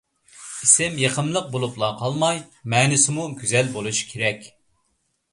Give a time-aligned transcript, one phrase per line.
[0.67, 2.39] ئىسىم يېقىملىق بولۇپلا قالماي،
[2.75, 4.49] مەنىسىمۇ گۈزەل بولۇشى كېرەك.